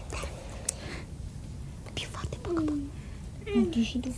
Più 1.92 2.08
forte, 2.08 2.38
poco 2.38 2.62
poco. 2.64 2.78
Non 3.54 3.70
dici 3.70 4.00
tu. 4.00 4.14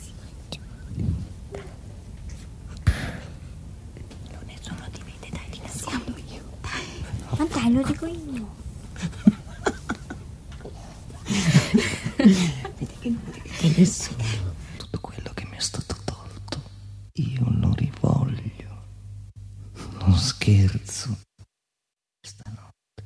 Non 4.30 4.44
nessuno 4.46 4.88
ti 4.92 5.02
vede, 5.04 5.30
dai, 5.32 5.50
ti 5.50 5.60
siamo 5.68 6.16
io. 6.32 6.44
Ma 7.38 7.46
dai, 7.46 7.74
lo 7.74 7.82
dico 7.82 8.06
io. 8.06 8.29
Che 12.26 13.74
nessuno. 13.78 14.24
Tutto 14.78 15.00
quello 15.00 15.32
che 15.34 15.46
mi 15.46 15.56
è 15.56 15.60
stato 15.60 15.96
tolto, 16.04 16.62
io 17.14 17.46
lo 17.50 17.74
rivoglio. 17.74 18.88
Non 20.00 20.18
scherzo. 20.18 21.18
Stanotte, 22.22 23.06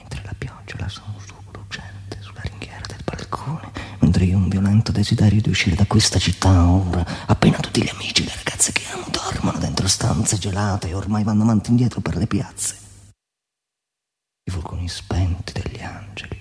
mentre 0.00 0.22
la 0.24 0.34
pioggia 0.38 0.76
la 0.78 0.88
sono 0.88 1.18
su 1.18 1.34
lucente 1.52 2.20
sulla 2.20 2.42
ringhiera 2.42 2.86
del 2.86 3.02
balcone, 3.04 3.72
mentre 4.00 4.24
io 4.24 4.36
ho 4.36 4.40
un 4.40 4.48
violento 4.48 4.92
desiderio 4.92 5.40
di 5.40 5.48
uscire 5.48 5.74
da 5.74 5.86
questa 5.86 6.18
città 6.20 6.68
ora, 6.68 7.04
appena 7.26 7.58
tutti 7.58 7.82
gli 7.82 7.88
amici 7.88 8.22
e 8.22 8.26
le 8.26 8.34
ragazze 8.36 8.70
che 8.72 8.86
amo 8.92 9.06
dormono 9.10 9.58
dentro 9.58 9.88
stanze 9.88 10.38
gelate 10.38 10.88
e 10.88 10.94
ormai 10.94 11.24
vanno 11.24 11.42
avanti 11.42 11.68
e 11.68 11.70
indietro 11.70 12.00
per 12.00 12.16
le 12.16 12.26
piazze. 12.28 12.76
I 14.46 14.50
vulcani 14.52 14.88
spenti 14.88 15.52
degli 15.52 15.80
angeli 15.80 16.33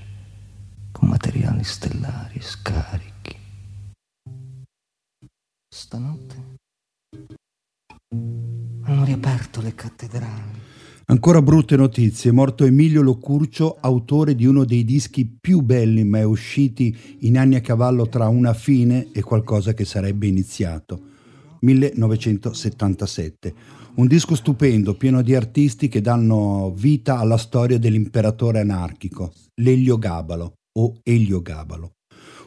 con 1.04 1.08
materiali 1.10 1.64
stellari 1.64 2.40
scarichi. 2.40 3.36
Stanotte 5.68 6.52
hanno 8.84 9.04
riaperto 9.04 9.62
le 9.62 9.76
cattedrali. 9.76 10.62
Ancora 11.06 11.42
brutte 11.42 11.76
notizie, 11.76 12.30
è 12.30 12.34
morto 12.34 12.64
Emilio 12.64 13.02
Locurcio, 13.02 13.78
autore 13.82 14.36
di 14.36 14.46
uno 14.46 14.64
dei 14.64 14.86
dischi 14.86 15.26
più 15.26 15.60
belli 15.62 16.06
mai 16.06 16.24
usciti 16.24 17.18
in 17.22 17.38
anni 17.38 17.56
a 17.56 17.62
cavallo 17.62 18.08
tra 18.08 18.30
una 18.30 18.54
fine 18.54 19.12
e 19.12 19.22
qualcosa 19.22 19.74
che 19.74 19.84
sarebbe 19.84 20.28
iniziato. 20.28 21.12
1977. 21.60 23.54
Un 23.96 24.08
disco 24.08 24.36
stupendo, 24.36 24.96
pieno 24.96 25.22
di 25.22 25.36
artisti 25.36 25.90
che 25.90 26.02
danno 26.02 26.74
vita 26.76 27.20
alla 27.20 27.38
storia 27.38 27.78
dell'imperatore 27.78 28.62
anarchico, 28.62 29.34
l'Elio 29.56 29.98
Gabalo 29.98 30.54
o 30.74 31.00
Elio 31.04 31.42
Gabalo. 31.42 31.94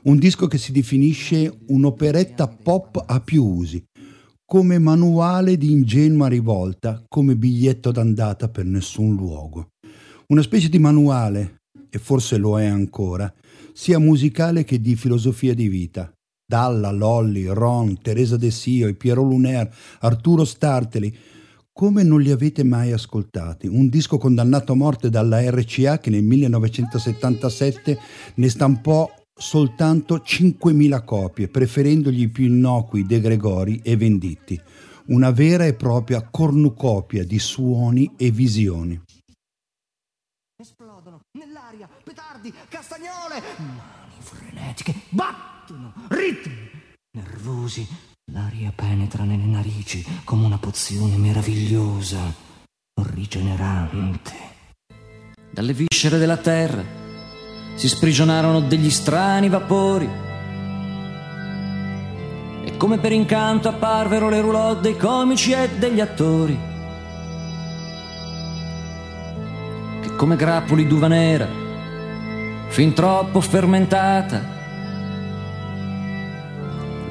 Un 0.04 0.18
disco 0.18 0.46
che 0.46 0.58
si 0.58 0.72
definisce 0.72 1.58
un'operetta 1.66 2.46
pop 2.48 3.02
a 3.04 3.20
più 3.20 3.44
usi, 3.44 3.84
come 4.44 4.78
manuale 4.78 5.56
di 5.56 5.72
ingenua 5.72 6.28
rivolta, 6.28 7.04
come 7.08 7.36
biglietto 7.36 7.90
d'andata 7.90 8.48
per 8.48 8.64
nessun 8.64 9.16
luogo. 9.16 9.70
Una 10.28 10.42
specie 10.42 10.68
di 10.68 10.78
manuale, 10.78 11.62
e 11.90 11.98
forse 11.98 12.36
lo 12.36 12.58
è 12.60 12.66
ancora, 12.66 13.32
sia 13.72 13.98
musicale 13.98 14.64
che 14.64 14.80
di 14.80 14.94
filosofia 14.94 15.54
di 15.54 15.68
vita. 15.68 16.12
Dalla, 16.48 16.92
Lolli, 16.92 17.46
Ron, 17.46 18.00
Teresa 18.00 18.36
De 18.36 18.52
Sio, 18.52 18.92
Piero 18.94 19.22
Luner, 19.22 19.68
Arturo 20.00 20.44
Starteli, 20.44 21.16
come 21.76 22.02
non 22.02 22.22
li 22.22 22.30
avete 22.30 22.64
mai 22.64 22.92
ascoltati? 22.92 23.66
Un 23.66 23.90
disco 23.90 24.16
condannato 24.16 24.72
a 24.72 24.76
morte 24.76 25.10
dalla 25.10 25.42
RCA 25.50 25.98
che 25.98 26.08
nel 26.08 26.22
1977 26.22 27.98
ne 28.36 28.48
stampò 28.48 29.06
soltanto 29.38 30.16
5.000 30.16 31.04
copie, 31.04 31.48
preferendogli 31.48 32.22
i 32.22 32.28
più 32.30 32.46
innocui 32.46 33.04
De 33.04 33.20
Gregori 33.20 33.82
e 33.84 33.94
Venditti. 33.94 34.58
Una 35.08 35.30
vera 35.32 35.66
e 35.66 35.74
propria 35.74 36.26
cornucopia 36.26 37.26
di 37.26 37.38
suoni 37.38 38.10
e 38.16 38.30
visioni. 38.30 38.98
Esplodono 40.58 41.20
nell'aria 41.38 41.86
petardi, 42.02 42.54
castagnole, 42.70 43.42
mani 43.58 44.14
frenetiche, 44.20 44.94
battono, 45.10 45.92
ritmi 46.08 46.70
nervosi. 47.10 48.15
L'aria 48.32 48.72
penetra 48.74 49.22
nelle 49.22 49.44
narici 49.44 50.04
come 50.24 50.46
una 50.46 50.58
pozione 50.58 51.16
meravigliosa, 51.16 52.18
rigenerante. 53.14 54.32
Dalle 55.48 55.72
viscere 55.72 56.18
della 56.18 56.36
terra 56.36 56.82
si 57.76 57.86
sprigionarono 57.86 58.62
degli 58.62 58.90
strani 58.90 59.48
vapori 59.48 60.10
e 62.64 62.76
come 62.76 62.98
per 62.98 63.12
incanto 63.12 63.68
apparvero 63.68 64.28
le 64.28 64.40
roulotte 64.40 64.80
dei 64.80 64.96
comici 64.96 65.52
e 65.52 65.68
degli 65.78 66.00
attori 66.00 66.58
che 70.00 70.16
come 70.16 70.34
grappoli 70.34 70.88
d'uva 70.88 71.06
nera 71.06 71.48
fin 72.66 72.92
troppo 72.92 73.40
fermentata 73.40 74.55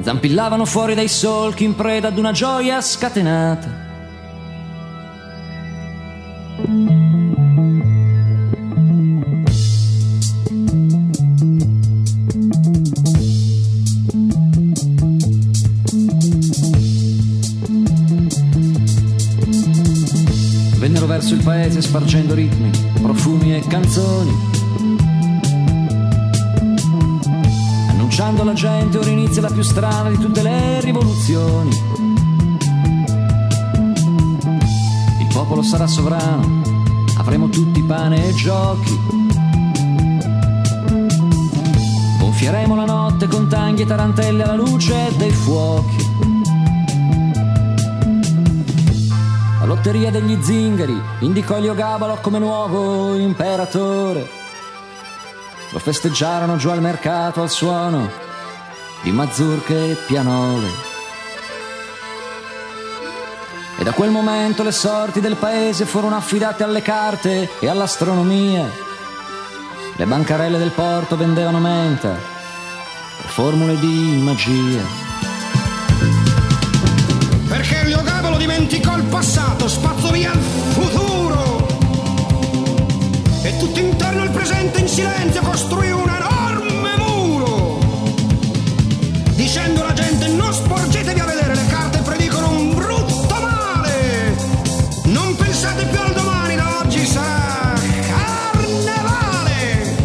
zampillavano 0.06 0.66
fuori 0.66 0.94
dai 0.94 1.08
solchi 1.08 1.64
in 1.64 1.74
preda 1.74 2.10
ad 2.10 2.20
una 2.20 2.32
gioia 2.32 2.80
scatenata 2.80 3.84
vennero 20.78 21.08
verso 21.08 21.34
il 21.34 21.42
paese 21.42 21.82
spargendo 21.82 22.36
ritmi, 22.36 22.70
profumi 23.02 23.56
e 23.56 23.64
canzoni. 23.68 24.55
Alla 28.46 28.54
gente 28.54 29.00
ora 29.00 29.10
inizia 29.10 29.42
la 29.42 29.50
più 29.50 29.64
strana 29.64 30.08
di 30.08 30.20
tutte 30.20 30.44
le 30.44 30.80
rivoluzioni. 30.80 31.70
Il 35.20 35.28
popolo 35.34 35.64
sarà 35.64 35.88
sovrano, 35.88 36.62
avremo 37.18 37.50
tutti 37.50 37.82
pane 37.82 38.28
e 38.28 38.34
giochi. 38.36 39.00
gonfieremo 42.20 42.76
la 42.76 42.86
notte 42.86 43.28
con 43.28 43.48
tanghi 43.48 43.82
e 43.82 43.86
tarantelle 43.88 44.44
alla 44.44 44.54
luce 44.54 45.12
dei 45.18 45.32
fuochi. 45.32 46.08
La 49.60 49.66
lotteria 49.66 50.12
degli 50.12 50.38
zingari 50.40 51.02
indicò 51.22 51.56
Eliogabalo 51.56 52.20
come 52.22 52.38
nuovo 52.38 53.16
imperatore. 53.16 54.30
Lo 55.72 55.80
festeggiarono 55.80 56.58
giù 56.58 56.70
al 56.70 56.82
mercato 56.82 57.42
al 57.42 57.50
suono 57.50 58.25
di 59.06 59.12
mazurche 59.12 59.92
e 59.92 59.94
pianole. 60.08 60.68
E 63.78 63.84
da 63.84 63.92
quel 63.92 64.10
momento 64.10 64.64
le 64.64 64.72
sorti 64.72 65.22
del 65.22 65.36
paese 65.36 65.86
furono 65.86 66.16
affidate 66.16 66.64
alle 66.64 66.82
carte 66.82 67.52
e 67.60 67.68
all'astronomia. 67.68 68.68
Le 69.96 70.06
bancarelle 70.08 70.58
del 70.58 70.72
porto 70.72 71.16
vendevano 71.16 71.60
menta 71.60 72.16
e 72.16 73.28
formule 73.28 73.78
di 73.78 74.22
magia. 74.24 74.82
Perché 77.48 77.82
il 77.84 77.88
Liogabolo 77.90 78.38
dimenticò 78.38 78.98
il 78.98 79.04
passato, 79.04 79.68
spazzò 79.68 80.10
via 80.10 80.32
il 80.32 80.42
futuro. 80.42 81.68
E 83.44 83.56
tutto 83.58 83.80
intorno 83.80 84.24
al 84.24 84.32
presente 84.32 84.80
in 84.80 84.88
silenzio 84.88 85.42
costruì 85.44 85.92
un 85.92 86.10
enorme 86.10 86.35
Dicendo 89.56 89.84
alla 89.84 89.94
gente 89.94 90.28
non 90.28 90.54
sporgetevi 90.54 91.18
a 91.18 91.24
vedere 91.24 91.56
le 91.56 91.66
carte 91.70 92.00
predicono 92.00 92.50
un 92.50 92.76
brutto 92.76 93.36
male. 93.36 94.36
Non 95.06 95.34
pensate 95.38 95.86
più 95.86 95.98
al 95.98 96.12
domani, 96.12 96.58
da 96.58 96.80
oggi 96.80 97.06
sarà 97.06 97.74
carnevale. 98.52 99.96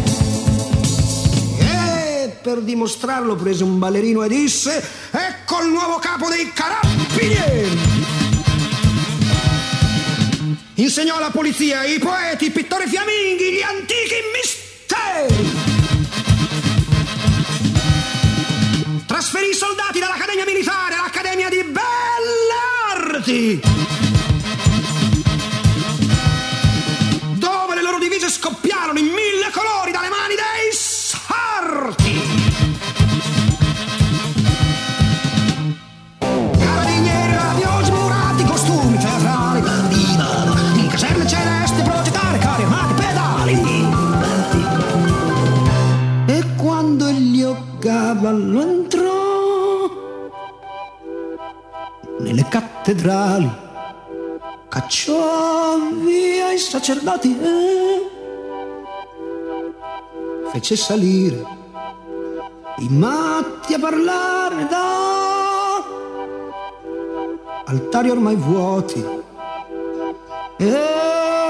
E 1.57 2.29
per 2.41 2.61
dimostrarlo 2.61 3.35
prese 3.35 3.65
un 3.65 3.77
ballerino 3.77 4.23
e 4.23 4.29
disse 4.29 4.81
ecco 5.11 5.61
il 5.63 5.67
nuovo 5.67 5.97
capo 5.97 6.29
dei 6.29 6.49
carabinieri. 6.53 7.77
Insegnò 10.75 11.17
alla 11.17 11.29
polizia, 11.29 11.83
i 11.83 11.99
poeti, 11.99 12.45
i 12.45 12.51
pittori 12.51 12.87
fiamminghi, 12.87 13.51
gli 13.51 13.61
antichi 13.61 14.15
misteri. 14.33 15.60
Trasferì 19.41 19.49
i 19.49 19.55
soldati 19.55 19.99
dall'Accademia 19.99 20.45
Militare 20.45 20.93
all'Accademia 20.93 21.49
di 21.49 21.63
Belle 21.63 21.81
Arti. 22.93 23.80
Nelle 52.31 52.47
cattedrali 52.47 53.51
cacciò 54.69 55.77
via 56.01 56.53
i 56.53 56.57
sacerdoti 56.57 57.37
e 57.37 58.09
fece 60.53 60.77
salire 60.77 61.45
i 62.77 62.87
matti 62.87 63.73
a 63.73 63.79
parlare 63.79 64.65
da 64.67 65.83
altari 67.65 68.09
ormai 68.09 68.35
vuoti. 68.35 69.05
E 70.57 71.40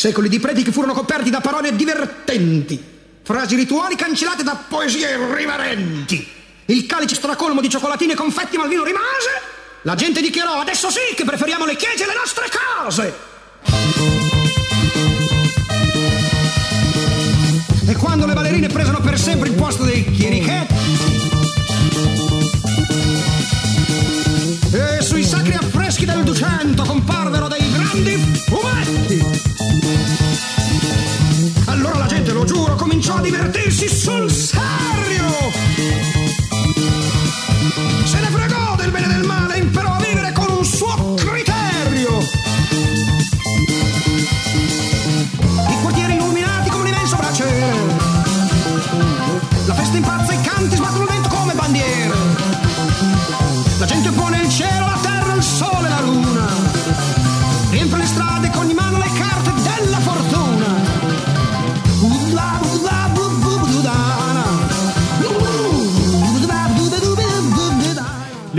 Secoli 0.00 0.30
di 0.30 0.40
prediche 0.40 0.72
furono 0.72 0.94
coperti 0.94 1.28
da 1.28 1.42
parole 1.42 1.76
divertenti, 1.76 2.82
frasi 3.22 3.54
rituali 3.54 3.96
cancellate 3.96 4.42
da 4.42 4.56
poesie 4.66 5.10
irriverenti. 5.10 6.26
Il 6.64 6.86
calice 6.86 7.16
stracolmo 7.16 7.60
di 7.60 7.68
cioccolatini 7.68 8.12
e 8.12 8.14
confetti 8.14 8.56
ma 8.56 8.62
il 8.62 8.70
vino 8.70 8.82
rimase. 8.82 9.28
La 9.82 9.94
gente 9.96 10.22
dichiarò 10.22 10.58
adesso 10.58 10.88
sì 10.88 11.14
che 11.14 11.24
preferiamo 11.24 11.66
le 11.66 11.76
chiese 11.76 12.04
alle 12.04 12.14
nostre 12.14 12.46
case. 12.48 13.14
E 17.86 17.94
quando 17.96 18.24
le 18.24 18.32
ballerine 18.32 18.68
presero 18.68 19.00
per 19.00 19.18
sempre 19.18 19.50
il 19.50 19.54
posto 19.54 19.84
dei 19.84 20.10
chierichetti 20.12 20.69
divertir-se 33.22 33.89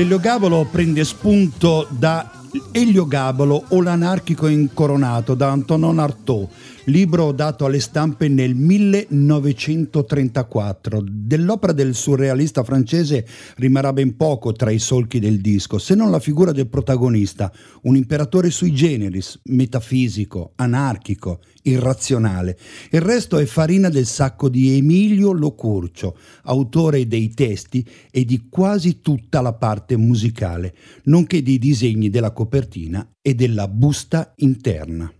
L'Eliogabalo 0.01 0.65
prende 0.65 1.03
spunto 1.03 1.85
da 1.91 2.27
Eliogabalo 2.71 3.65
o 3.67 3.83
l'anarchico 3.83 4.47
incoronato 4.47 5.35
da 5.35 5.51
Antonin 5.51 5.99
Artaud, 5.99 6.47
libro 6.85 7.31
dato 7.31 7.65
alle 7.65 7.79
stampe 7.79 8.27
nel 8.27 8.55
1934. 8.55 11.03
Dell'opera 11.05 11.73
del 11.73 11.93
surrealista 11.93 12.63
francese 12.63 13.27
rimarrà 13.57 13.93
ben 13.93 14.15
poco 14.15 14.53
tra 14.53 14.71
i 14.71 14.79
solchi 14.79 15.19
del 15.19 15.39
disco, 15.41 15.77
se 15.77 15.93
non 15.95 16.09
la 16.09 16.19
figura 16.19 16.51
del 16.51 16.67
protagonista, 16.67 17.51
un 17.83 17.95
imperatore 17.95 18.49
sui 18.49 18.73
generis, 18.73 19.39
metafisico, 19.43 20.53
anarchico, 20.55 21.41
irrazionale. 21.63 22.57
Il 22.89 23.01
resto 23.01 23.37
è 23.37 23.45
farina 23.45 23.89
del 23.89 24.05
sacco 24.05 24.47
di 24.49 24.77
Emilio 24.77 25.31
Locurcio, 25.31 26.17
autore 26.43 27.07
dei 27.07 27.33
testi 27.33 27.87
e 28.09 28.25
di 28.25 28.47
quasi 28.49 29.01
tutta 29.01 29.41
la 29.41 29.53
parte 29.53 29.97
musicale, 29.97 30.73
nonché 31.03 31.43
dei 31.43 31.59
disegni 31.59 32.09
della 32.09 32.31
copertina 32.31 33.07
e 33.21 33.35
della 33.35 33.67
busta 33.67 34.33
interna. 34.37 35.13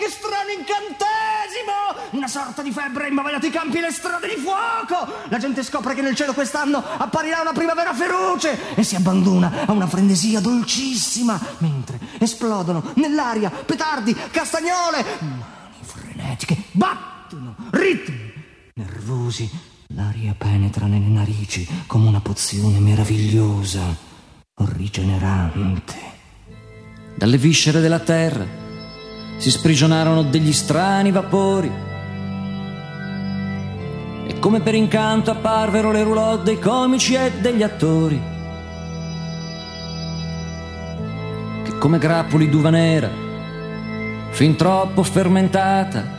Qualche 0.00 0.08
strano 0.08 0.50
incantesimo! 0.50 2.08
Una 2.12 2.26
sorta 2.26 2.62
di 2.62 2.72
febbre 2.72 3.04
ha 3.04 3.08
imbavagliato 3.08 3.46
i 3.46 3.50
campi 3.50 3.76
e 3.78 3.80
le 3.82 3.90
strade 3.90 4.28
di 4.28 4.40
fuoco! 4.40 5.28
La 5.28 5.38
gente 5.38 5.62
scopre 5.62 5.94
che 5.94 6.00
nel 6.00 6.14
cielo 6.14 6.32
quest'anno 6.32 6.82
apparirà 6.96 7.42
una 7.42 7.52
primavera 7.52 7.92
feroce 7.92 8.74
e 8.74 8.82
si 8.82 8.96
abbandona 8.96 9.66
a 9.66 9.72
una 9.72 9.86
frenesia 9.86 10.40
dolcissima, 10.40 11.38
mentre 11.58 11.98
esplodono 12.18 12.92
nell'aria 12.94 13.50
petardi, 13.50 14.16
castagnole, 14.30 15.04
mani 15.20 15.82
frenetiche, 15.82 16.56
battono, 16.72 17.54
ritmi 17.70 18.32
nervosi. 18.74 19.50
L'aria 19.94 20.34
penetra 20.38 20.86
nelle 20.86 21.08
narici 21.08 21.68
come 21.86 22.06
una 22.08 22.20
pozione 22.20 22.78
meravigliosa, 22.78 23.82
rigenerante. 24.54 26.08
Dalle 27.16 27.36
viscere 27.36 27.80
della 27.80 27.98
terra 27.98 28.59
si 29.40 29.50
sprigionarono 29.50 30.22
degli 30.22 30.52
strani 30.52 31.10
vapori. 31.10 31.72
E 34.26 34.38
come 34.38 34.60
per 34.60 34.74
incanto 34.74 35.30
apparvero 35.30 35.90
le 35.90 36.02
roulotte 36.02 36.44
dei 36.44 36.58
comici 36.58 37.14
e 37.14 37.32
degli 37.40 37.62
attori. 37.62 38.20
Che 41.64 41.78
come 41.78 41.98
grappoli 41.98 42.50
d'uva 42.50 42.68
nera 42.70 43.28
fin 44.30 44.56
troppo 44.56 45.02
fermentata 45.02 46.18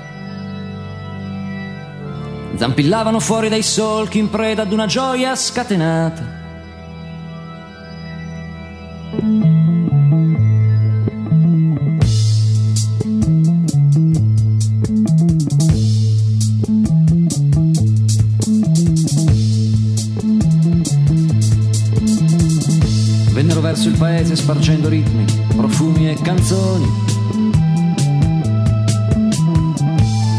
zampillavano 2.55 3.19
fuori 3.19 3.47
dai 3.47 3.63
solchi 3.63 4.19
in 4.19 4.29
preda 4.29 4.63
ad 4.63 4.73
una 4.73 4.85
gioia 4.85 5.33
scatenata 5.35 6.39
paese 24.31 24.35
spargendo 24.35 24.87
ritmi, 24.87 25.25
profumi 25.55 26.09
e 26.09 26.15
canzoni. 26.15 26.89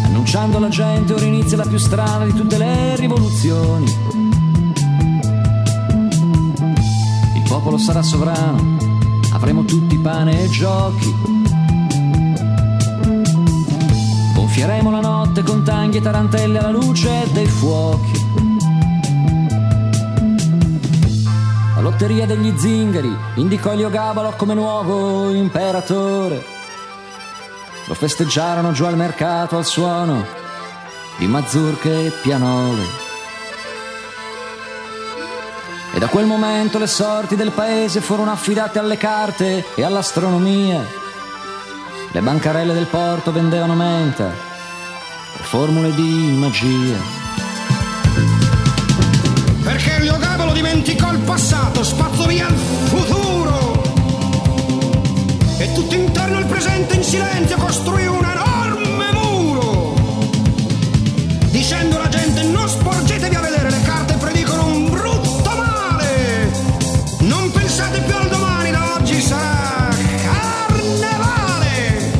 Annunciando 0.04 0.56
alla 0.56 0.68
gente 0.68 1.12
ora 1.12 1.24
inizia 1.24 1.56
la 1.56 1.66
più 1.66 1.78
strana 1.78 2.24
di 2.24 2.32
tutte 2.32 2.58
le 2.58 2.96
rivoluzioni. 2.96 3.84
Il 7.34 7.42
popolo 7.46 7.78
sarà 7.78 8.02
sovrano, 8.02 8.76
avremo 9.32 9.64
tutti 9.64 9.96
pane 9.98 10.44
e 10.44 10.48
giochi. 10.48 11.14
Gonfieremo 14.34 14.90
la 14.90 15.00
notte 15.00 15.42
con 15.42 15.62
tanghi 15.64 15.98
e 15.98 16.02
tarantelle 16.02 16.58
alla 16.58 16.70
luce 16.70 17.28
dei 17.32 17.46
fuochi. 17.46 18.21
Lotteria 21.82 22.26
degli 22.26 22.56
zingari 22.56 23.12
indicò 23.34 23.72
Elio 23.72 23.90
come 24.36 24.54
nuovo 24.54 25.30
imperatore. 25.30 26.40
Lo 27.86 27.94
festeggiarono 27.94 28.70
giù 28.70 28.84
al 28.84 28.96
mercato 28.96 29.56
al 29.56 29.64
suono 29.64 30.24
di 31.18 31.26
mazurche 31.26 32.06
e 32.06 32.10
pianole. 32.22 32.82
E 35.92 35.98
da 35.98 36.06
quel 36.06 36.24
momento 36.24 36.78
le 36.78 36.86
sorti 36.86 37.34
del 37.34 37.50
paese 37.50 38.00
furono 38.00 38.30
affidate 38.30 38.78
alle 38.78 38.96
carte 38.96 39.64
e 39.74 39.82
all'astronomia. 39.82 40.86
Le 42.12 42.20
bancarelle 42.20 42.74
del 42.74 42.86
porto 42.86 43.32
vendevano 43.32 43.74
menta 43.74 44.30
e 44.30 45.42
formule 45.42 45.92
di 45.94 46.36
magia. 46.38 47.21
Perché 49.82 49.96
Elio 49.96 50.16
Gabalo 50.16 50.52
dimenticò 50.52 51.10
il 51.10 51.18
passato, 51.18 51.82
spazzò 51.82 52.26
via 52.26 52.46
il 52.46 52.54
futuro. 52.54 53.82
E 55.58 55.72
tutto 55.72 55.92
intorno 55.96 56.36
al 56.36 56.46
presente 56.46 56.94
in 56.94 57.02
silenzio 57.02 57.56
costruì 57.56 58.06
un 58.06 58.24
enorme 58.24 59.12
muro. 59.12 59.94
Dicendo 61.50 61.96
alla 61.96 62.08
gente 62.08 62.44
non 62.44 62.68
sporgetevi 62.68 63.34
a 63.34 63.40
vedere, 63.40 63.70
le 63.70 63.82
carte 63.82 64.14
predicono 64.14 64.66
un 64.66 64.88
brutto 64.88 65.50
male. 65.50 66.52
Non 67.18 67.50
pensate 67.50 68.02
più 68.02 68.14
al 68.14 68.28
domani, 68.28 68.70
da 68.70 68.94
oggi 68.94 69.20
sarà 69.20 69.88
carnevale. 70.68 72.12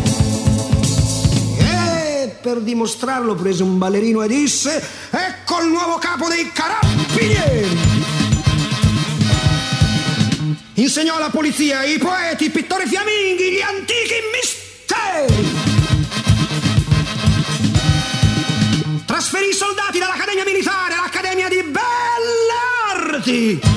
E 1.58 2.34
per 2.40 2.60
dimostrarlo 2.60 3.36
prese 3.36 3.62
un 3.62 3.78
ballerino 3.78 4.20
e 4.22 4.26
disse, 4.26 4.84
il 5.60 5.68
nuovo 5.68 5.98
capo 5.98 6.28
dei 6.28 6.50
carabinieri. 6.52 7.78
Insegnò 10.74 11.16
alla 11.16 11.30
polizia, 11.30 11.82
i 11.84 11.98
poeti, 11.98 12.44
i 12.44 12.50
pittori 12.50 12.86
fiamminghi, 12.86 13.52
gli 13.52 13.60
antichi 13.60 14.14
misteri. 14.32 15.50
Trasferì 19.06 19.48
i 19.48 19.54
soldati 19.54 19.98
dall'Accademia 19.98 20.44
Militare 20.44 20.94
all'Accademia 20.94 21.48
di 21.48 21.62
Belle 21.62 22.52
Arti. 22.90 23.71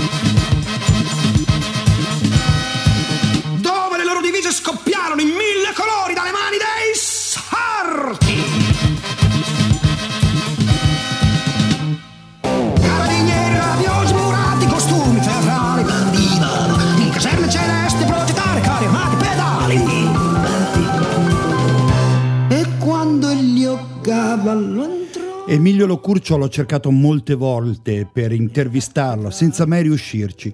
Emilio 25.47 25.85
Locurcio 25.85 26.37
l'ho 26.37 26.49
cercato 26.49 26.89
molte 26.89 27.35
volte 27.35 28.09
per 28.11 28.31
intervistarlo, 28.31 29.29
senza 29.29 29.67
mai 29.67 29.83
riuscirci. 29.83 30.51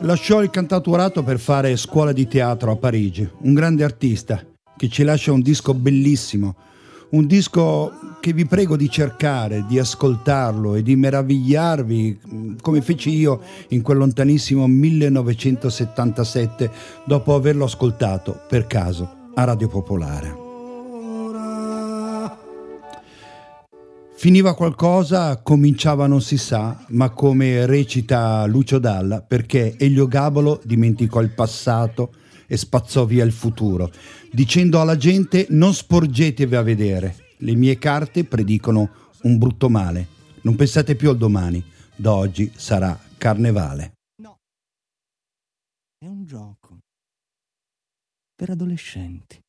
Lasciò 0.00 0.42
il 0.42 0.50
cantautorato 0.50 1.22
per 1.22 1.38
fare 1.38 1.74
scuola 1.76 2.12
di 2.12 2.28
teatro 2.28 2.70
a 2.70 2.76
Parigi, 2.76 3.26
un 3.38 3.54
grande 3.54 3.82
artista 3.82 4.44
che 4.76 4.90
ci 4.90 5.04
lascia 5.04 5.32
un 5.32 5.40
disco 5.40 5.72
bellissimo, 5.72 6.54
un 7.10 7.26
disco 7.26 8.18
che 8.20 8.34
vi 8.34 8.44
prego 8.44 8.76
di 8.76 8.90
cercare, 8.90 9.64
di 9.66 9.78
ascoltarlo 9.78 10.74
e 10.74 10.82
di 10.82 10.96
meravigliarvi 10.96 12.18
mm, 12.26 12.56
come 12.60 12.82
feci 12.82 13.08
io 13.08 13.40
in 13.68 13.80
quel 13.80 13.96
lontanissimo 13.96 14.66
1977 14.66 16.70
dopo 17.06 17.34
averlo 17.34 17.64
ascoltato 17.64 18.38
per 18.46 18.66
caso 18.66 19.30
a 19.34 19.44
Radio 19.44 19.68
Popolare. 19.68 20.43
Finiva 24.24 24.54
qualcosa, 24.54 25.42
cominciava 25.42 26.06
non 26.06 26.22
si 26.22 26.38
sa, 26.38 26.82
ma 26.88 27.10
come 27.10 27.66
recita 27.66 28.46
Lucio 28.46 28.78
Dalla, 28.78 29.20
perché 29.20 29.76
Elio 29.76 30.06
Gabolo 30.06 30.62
dimenticò 30.64 31.20
il 31.20 31.34
passato 31.34 32.14
e 32.46 32.56
spazzò 32.56 33.04
via 33.04 33.22
il 33.22 33.32
futuro, 33.32 33.92
dicendo 34.32 34.80
alla 34.80 34.96
gente 34.96 35.44
non 35.50 35.74
sporgetevi 35.74 36.56
a 36.56 36.62
vedere, 36.62 37.16
le 37.36 37.54
mie 37.54 37.76
carte 37.76 38.24
predicono 38.24 38.88
un 39.24 39.36
brutto 39.36 39.68
male, 39.68 40.08
non 40.40 40.56
pensate 40.56 40.94
più 40.94 41.10
al 41.10 41.18
domani, 41.18 41.62
da 41.94 42.14
oggi 42.14 42.50
sarà 42.56 42.98
carnevale. 43.18 43.92
È 45.98 46.06
un 46.06 46.24
gioco 46.24 46.78
per 48.34 48.48
adolescenti. 48.48 49.43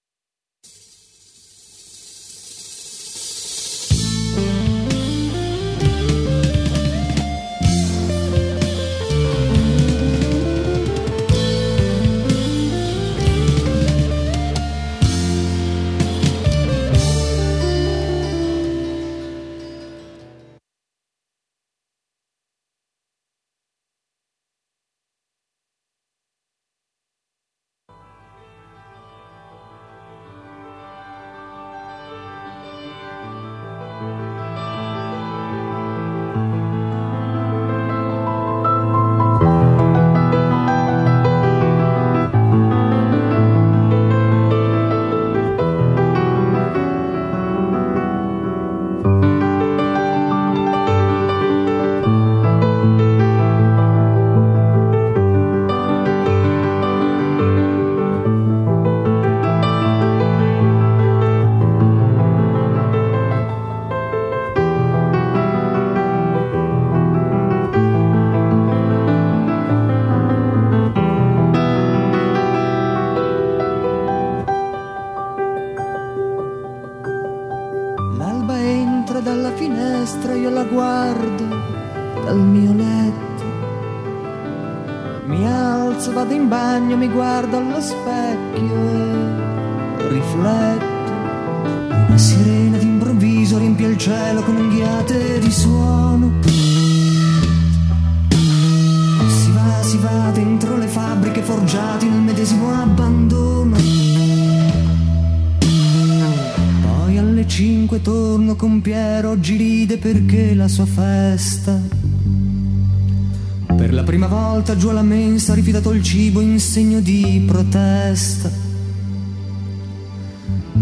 La 113.95 114.03
prima 114.03 114.27
volta 114.27 114.75
giù 114.75 114.89
alla 114.89 115.01
mensa 115.01 115.53
ha 115.53 115.55
rifiutato 115.55 115.91
il 115.93 116.03
cibo 116.03 116.41
in 116.41 116.59
segno 116.59 116.99
di 116.99 117.41
protesta. 117.47 118.51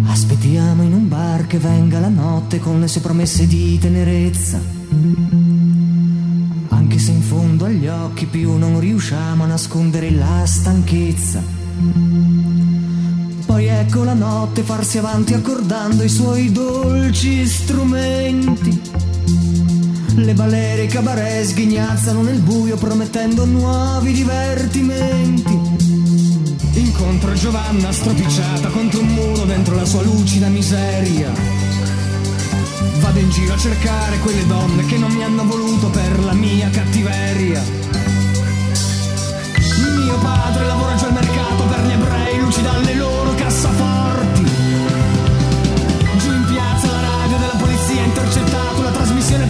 Aspettiamo 0.08 0.82
in 0.82 0.93
un 0.93 1.08
bar 1.08 1.46
che 1.46 1.60
venga 1.60 2.00
la 2.00 2.10
notte 2.10 2.60
con 2.60 2.79
le 2.79 2.88
sue 2.88 3.01
promesse 3.01 3.46
di 3.46 3.77
tenerezza. 3.77 4.59
Anche 6.70 6.98
se 6.98 7.11
in 7.11 7.22
fondo 7.22 7.66
agli 7.66 7.85
occhi 7.85 8.25
più 8.25 8.57
non 8.57 8.79
riusciamo 8.79 9.44
a 9.44 9.48
nascondere 9.48 10.09
la 10.09 10.44
stanchezza. 10.48 11.44
Poi 13.46 13.66
ecco 13.68 14.03
la 14.03 14.16
notte 14.16 14.64
farsi 14.64 14.98
avanti 14.98 15.35
accordando 15.35 16.01
i 16.01 16.09
suoi 16.09 16.51
dolci 16.51 17.46
strumenti. 17.46 18.82
Le 20.15 20.33
balere 20.35 20.81
e 20.81 20.83
i 20.83 20.87
cabaret 20.87 21.43
sghignazzano 21.43 22.21
nel 22.21 22.39
buio 22.39 22.77
promettendo 22.77 23.45
nuovi 23.45 24.13
divertimenti. 24.13 25.59
Incontro 26.73 27.33
Giovanna 27.33 27.91
stropicciata 27.91 28.69
contro 28.69 28.99
un 28.99 29.07
muro 29.07 29.43
dentro 29.45 29.75
la 29.75 29.85
sua 29.85 30.03
lucida 30.03 30.47
miseria. 30.49 31.31
Vado 32.99 33.19
in 33.19 33.29
giro 33.31 33.53
a 33.53 33.57
cercare 33.57 34.19
quelle 34.19 34.45
donne 34.45 34.85
che 34.85 34.97
non 34.97 35.11
mi 35.11 35.23
hanno 35.23 35.45
voluto 35.45 35.87
per 35.87 36.23
la 36.23 36.33
mia 36.33 36.69
cattiveria. 36.69 37.63
Mio 39.97 40.17
padre 40.19 40.65
lavora 40.65 40.95
giù 40.95 41.05
al 41.05 41.13
mercato 41.13 41.63
per 41.63 41.85
gli 41.85 41.91
ebrei, 41.91 42.39
lucida 42.39 42.77
le 42.77 42.93
loro 42.95 43.33
cassaforti. 43.33 43.93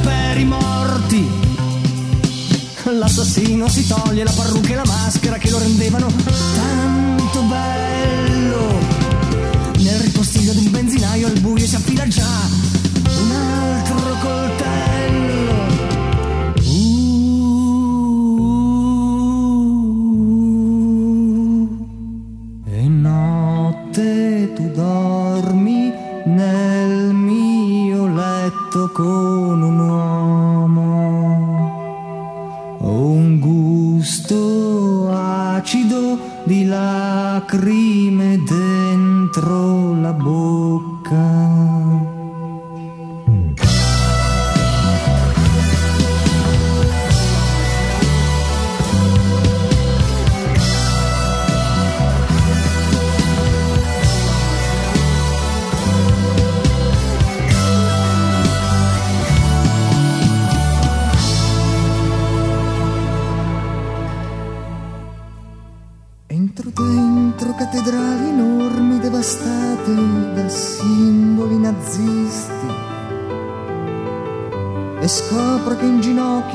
Per 0.04 0.38
i 0.38 0.46
morti. 0.46 1.28
L'assassino 2.84 3.68
si 3.70 3.88
toglie 3.88 4.24
la 4.24 4.32
parrucca 4.32 4.74
e 4.74 4.76
la 4.76 4.86
maschera 4.86 5.38
che 5.38 5.50
lo 5.50 5.58
rendevano 5.58 6.08
tanto 6.54 7.42
bello. 7.44 8.80
Nel 9.78 10.00
ripostiglio 10.00 10.54
di 10.54 10.66
un 10.66 10.72
benzinaio 10.72 11.28
al 11.28 11.40
buio 11.40 11.66
si 11.66 11.76
affila 11.76 12.08
già 12.08 12.28
un 13.20 13.32
altro 13.32 14.18
coltello. 14.22 14.63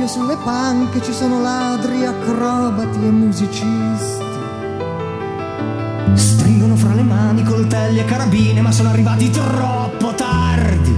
Sulle 0.08 0.38
panche 0.42 1.02
ci 1.02 1.12
sono 1.12 1.42
ladri, 1.42 2.06
acrobati 2.06 2.98
e 2.98 3.10
musicisti. 3.10 4.24
Stringono 6.14 6.76
fra 6.76 6.94
le 6.94 7.02
mani 7.02 7.44
coltelli 7.44 7.98
e 7.98 8.04
carabine, 8.06 8.62
ma 8.62 8.72
sono 8.72 8.88
arrivati 8.88 9.28
troppo 9.28 10.14
tardi. 10.14 10.96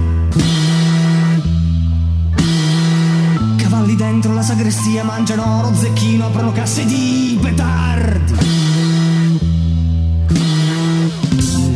Cavalli 3.57 3.95
dentro 3.95 4.33
la 4.33 4.41
sagrestia 4.41 5.03
mangiano 5.03 5.59
oro, 5.59 5.75
zecchino, 5.75 6.27
aprono 6.27 6.53
casse 6.53 6.85
di 6.85 7.37
petardi. 7.41 8.33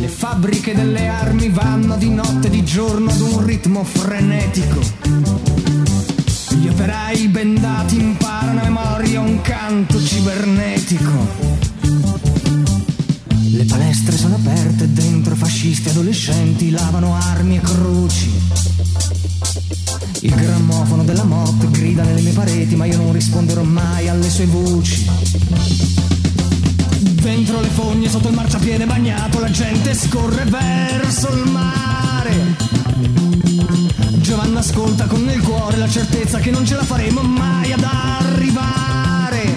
Le 0.00 0.08
fabbriche 0.08 0.74
delle 0.74 1.06
armi 1.06 1.50
vanno 1.50 1.96
di 1.96 2.08
notte 2.08 2.46
e 2.46 2.50
di 2.50 2.64
giorno 2.64 3.10
ad 3.10 3.20
un 3.20 3.44
ritmo 3.44 3.84
frenetico. 3.84 4.80
Gli 6.66 6.70
operai 6.70 7.28
bendati 7.28 7.96
imparano 7.96 8.60
a 8.60 8.64
memoria 8.64 9.20
un 9.20 9.40
canto 9.40 10.02
cibernetico. 10.02 11.12
Le 13.52 13.64
palestre 13.66 14.16
sono 14.16 14.34
aperte 14.34 14.92
dentro 14.92 15.36
fascisti 15.36 15.90
adolescenti 15.90 16.70
lavano 16.70 17.14
armi 17.14 17.58
e 17.58 17.60
croci. 17.60 18.32
Il 20.22 20.34
grammofono 20.34 21.04
della 21.04 21.22
morte 21.22 21.70
grida 21.70 22.02
nelle 22.02 22.20
mie 22.20 22.32
pareti, 22.32 22.74
ma 22.74 22.84
io 22.86 22.96
non 22.96 23.12
risponderò 23.12 23.62
mai 23.62 24.08
alle 24.08 24.28
sue 24.28 24.46
voci. 24.46 25.08
Dentro 26.98 27.60
le 27.60 27.68
fogne, 27.68 28.08
sotto 28.08 28.26
il 28.26 28.34
marciapiede 28.34 28.86
bagnato, 28.86 29.38
la 29.38 29.50
gente 29.50 29.94
scorre 29.94 30.42
verso 30.46 31.28
il 31.28 31.48
mare. 31.48 32.65
Giovanna 34.46 34.60
ascolta 34.60 35.06
con 35.06 35.24
nel 35.24 35.42
cuore 35.42 35.76
la 35.76 35.88
certezza 35.88 36.38
che 36.38 36.52
non 36.52 36.64
ce 36.64 36.76
la 36.76 36.84
faremo 36.84 37.20
mai 37.20 37.72
ad 37.72 37.82
arrivare. 37.82 39.56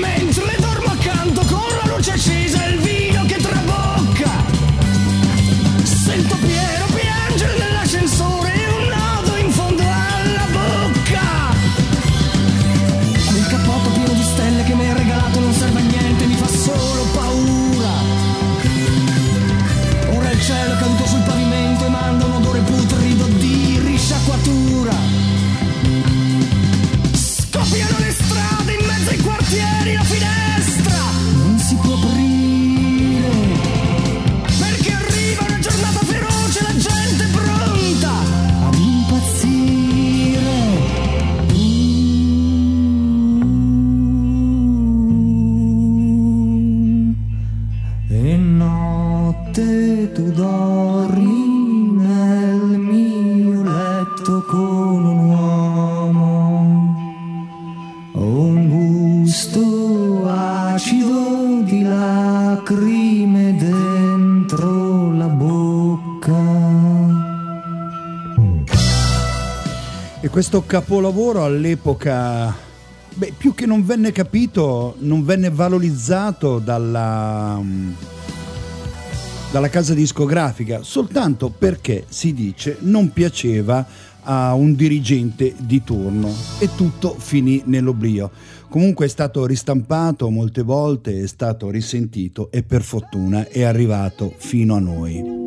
Mentre 0.00 0.56
dormo 0.60 0.92
accanto 0.92 1.40
con 1.46 1.66
la 1.82 1.92
luce 1.92 2.12
accesa 2.12 2.64
e 2.64 2.70
il 2.70 2.78
vino 2.78 3.19
questo 70.50 70.66
capolavoro 70.66 71.44
all'epoca, 71.44 72.52
beh, 73.14 73.34
più 73.36 73.54
che 73.54 73.66
non 73.66 73.86
venne 73.86 74.10
capito, 74.10 74.96
non 74.98 75.24
venne 75.24 75.48
valorizzato 75.48 76.58
dalla, 76.58 77.56
mm, 77.62 77.92
dalla 79.52 79.68
casa 79.68 79.94
discografica, 79.94 80.82
soltanto 80.82 81.50
perché 81.56 82.04
si 82.08 82.34
dice 82.34 82.78
non 82.80 83.12
piaceva 83.12 83.86
a 84.22 84.52
un 84.54 84.74
dirigente 84.74 85.54
di 85.56 85.84
turno 85.84 86.34
e 86.58 86.68
tutto 86.74 87.14
finì 87.16 87.62
nell'oblio. 87.66 88.32
Comunque 88.68 89.06
è 89.06 89.08
stato 89.08 89.46
ristampato 89.46 90.30
molte 90.30 90.62
volte, 90.62 91.22
è 91.22 91.28
stato 91.28 91.70
risentito 91.70 92.50
e 92.50 92.64
per 92.64 92.82
fortuna 92.82 93.46
è 93.46 93.62
arrivato 93.62 94.34
fino 94.36 94.74
a 94.74 94.80
noi. 94.80 95.39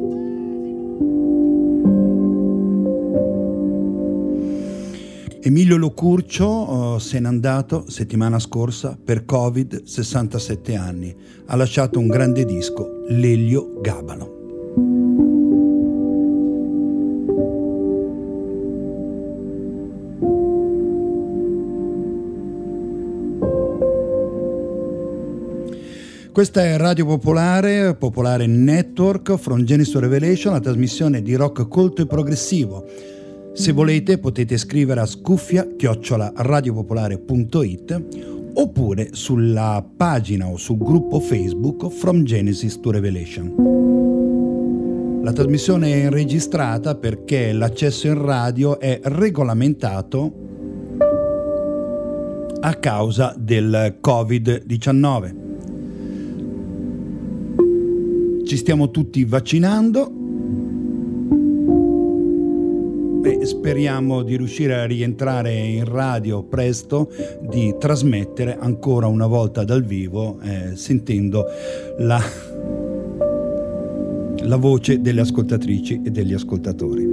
Emilio 5.46 5.76
Locurcio 5.76 6.46
oh, 6.46 7.00
se 7.00 7.20
n'è 7.20 7.28
andato 7.28 7.90
settimana 7.90 8.40
scorsa 8.40 8.98
per 9.04 9.26
Covid, 9.26 9.84
67 9.84 10.74
anni. 10.74 11.14
Ha 11.48 11.56
lasciato 11.58 12.00
un 12.00 12.08
grande 12.08 12.46
disco, 12.46 13.02
Lelio 13.10 13.82
Gabalo. 13.82 14.40
Questa 26.32 26.64
è 26.64 26.78
Radio 26.78 27.06
Popolare, 27.06 27.96
Popolare 27.96 28.48
Network, 28.48 29.36
From 29.36 29.66
Genesis 29.66 29.94
Revelation, 29.96 30.54
la 30.54 30.62
trasmissione 30.62 31.22
di 31.22 31.36
rock 31.36 31.68
colto 31.68 32.02
e 32.02 32.06
progressivo. 32.06 32.86
Se 33.54 33.72
volete 33.72 34.18
potete 34.18 34.58
scrivere 34.58 35.00
a 35.00 35.06
scuffia 35.06 35.68
radiopopolare.it 36.36 38.04
oppure 38.56 39.10
sulla 39.12 39.88
pagina 39.96 40.48
o 40.48 40.58
sul 40.58 40.78
gruppo 40.78 41.20
Facebook 41.20 41.90
From 41.90 42.24
Genesis 42.24 42.80
to 42.80 42.90
Revelation. 42.92 43.54
La 45.24 45.32
trasmissione 45.32 46.04
è 46.04 46.10
registrata 46.10 46.96
perché 46.96 47.52
l'accesso 47.54 48.08
in 48.08 48.20
radio 48.22 48.80
è 48.80 49.00
regolamentato 49.04 50.34
a 52.60 52.74
causa 52.76 53.36
del 53.38 54.00
Covid-19 54.02 55.42
ci 58.54 58.58
stiamo 58.58 58.92
tutti 58.92 59.24
vaccinando 59.24 60.12
speriamo 63.46 64.24
di 64.24 64.38
riuscire 64.38 64.76
a 64.76 64.86
rientrare 64.86 65.54
in 65.54 65.86
radio 65.86 66.44
presto, 66.44 67.10
di 67.42 67.76
trasmettere 67.80 68.58
ancora 68.58 69.08
una 69.08 69.28
volta 69.28 69.64
dal 69.64 69.84
vivo, 69.84 70.40
eh, 70.42 70.76
sentendo 70.76 71.46
la, 72.00 72.22
la 74.42 74.58
voce 74.58 75.02
delle 75.02 75.22
ascoltatrici 75.22 76.02
e 76.04 76.12
degli 76.12 76.34
ascoltatori. 76.34 77.13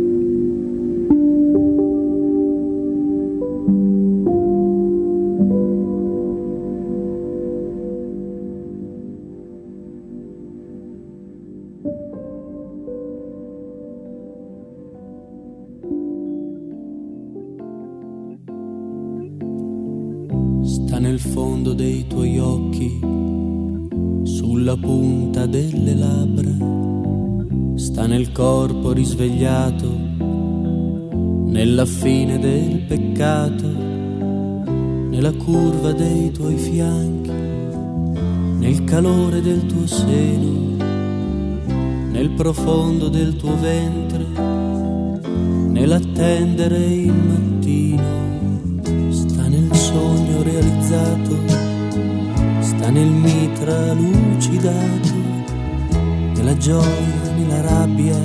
Tuo 39.80 39.86
seno, 39.86 40.76
nel 42.10 42.30
profondo 42.36 43.08
del 43.08 43.36
tuo 43.36 43.58
ventre, 43.58 44.26
nell'attendere 45.68 46.76
il 46.76 47.12
mattino, 47.12 48.02
sta 49.10 49.48
nel 49.48 49.74
sogno 49.74 50.42
realizzato, 50.42 51.38
sta 52.60 52.90
nel 52.90 53.08
mitra 53.08 53.94
lucidato, 53.94 55.14
nella 56.34 56.56
gioia, 56.58 57.32
nella 57.36 57.60
rabbia 57.62 58.18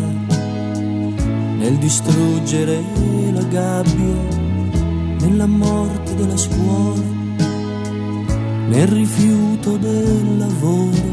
nel 1.57 1.77
distruggere 1.77 2.83
la 3.31 3.43
gabbia, 3.43 4.13
nella 5.21 5.47
morte 5.47 6.13
della 6.15 6.37
scuola, 6.37 7.01
nel 8.67 8.87
rifiuto 8.87 9.77
del 9.77 10.37
lavoro, 10.37 11.04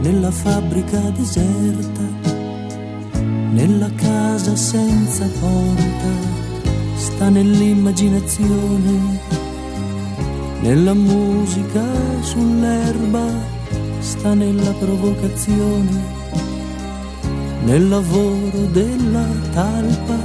nella 0.00 0.30
fabbrica 0.30 0.98
deserta, 1.10 2.02
nella 3.52 3.90
casa 3.94 4.56
senza 4.56 5.26
porta, 5.38 6.12
sta 6.96 7.28
nell'immaginazione, 7.28 9.20
nella 10.60 10.94
musica 10.94 11.84
sull'erba, 12.20 13.26
sta 14.00 14.34
nella 14.34 14.72
provocazione 14.72 16.18
nel 17.64 17.88
lavoro 17.88 18.66
della 18.72 19.26
talpa, 19.52 20.18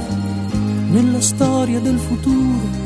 nella 0.88 1.20
storia 1.20 1.80
del 1.80 1.98
futuro, 1.98 2.85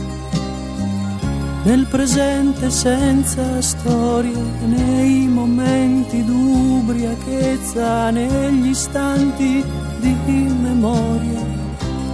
nel 1.63 1.87
presente 1.87 2.71
senza 2.71 3.61
storia, 3.61 4.39
nei 4.67 5.27
momenti 5.27 6.25
d'ubriachezza, 6.25 8.11
negli 8.11 8.69
istanti 8.69 9.65
di 9.99 10.17
memoria, 10.63 11.45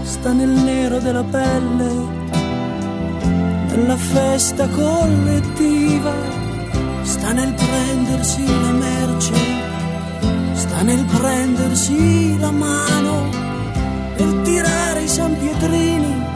sta 0.02 0.32
nel 0.32 0.50
nero 0.50 0.98
della 0.98 1.24
pelle, 1.24 1.92
nella 3.68 3.96
festa 3.96 4.68
collettiva, 4.68 6.12
sta 7.02 7.32
nel 7.32 7.54
prendersi 7.54 8.44
la 8.46 8.72
merce 8.72 9.64
sta 10.76 10.82
nel 10.82 11.04
prendersi 11.04 12.38
la 12.38 12.50
mano, 12.50 13.30
nel 14.16 14.42
tirare 14.42 15.02
i 15.02 15.08
San 15.08 15.36
Pietrini, 15.38 16.35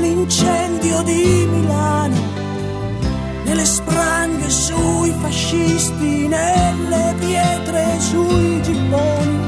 nell'incendio 0.00 1.02
di 1.02 1.46
Milano, 1.50 2.16
nelle 3.44 3.64
spranghe 3.64 4.48
sui 4.48 5.12
fascisti, 5.20 6.26
nelle 6.26 7.14
pietre 7.18 7.98
sui 7.98 8.62
gipponi, 8.62 9.38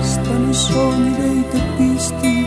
sta 0.00 0.30
nei 0.30 0.54
sogni 0.54 1.14
dei 1.16 1.44
teppisti 1.50 2.46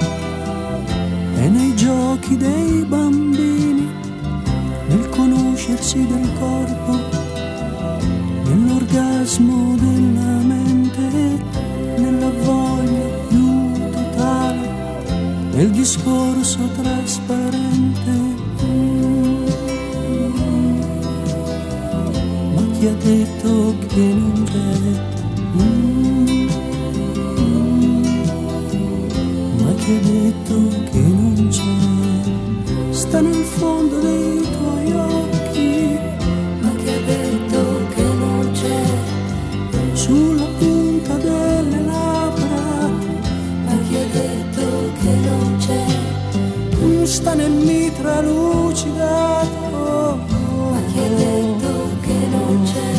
e 1.35 1.49
nei 1.49 1.75
giochi 1.75 2.35
dei 2.35 2.83
bambini, 2.85 3.87
nel 4.87 5.09
conoscersi 5.09 6.05
del 6.07 6.29
corpo 6.39 7.27
nell'orgasmo 8.43 9.75
della 9.75 10.41
mente, 10.43 11.58
nel 15.59 15.71
discorso 15.71 16.59
trasparente. 16.81 18.11
Ma 22.53 22.61
chi 22.71 22.87
ha 22.87 22.93
detto 22.93 23.75
che 23.89 24.13
non 24.19 24.45
c'è? 24.45 24.77
Ma 29.61 29.71
chi 29.73 29.91
ha 29.91 29.99
detto 29.99 30.55
che 30.91 30.99
non 30.99 31.47
c'è? 31.49 32.91
Sta 32.91 33.19
nel 33.19 33.43
fondo 33.43 33.99
dei 33.99 34.41
tuoi 34.41 34.91
occhi, 34.93 35.18
Sta 47.29 47.37
nel 47.37 47.51
mitra 47.51 48.21
lucidato. 48.21 50.17
Ma 50.71 50.81
chi 50.87 50.97
ha 50.97 51.09
detto 51.09 51.89
che 52.01 52.27
non 52.31 52.63
c'è? 52.63 52.91